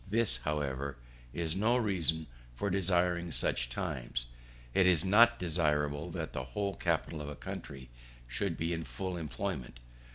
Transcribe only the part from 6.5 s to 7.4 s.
whole capital of the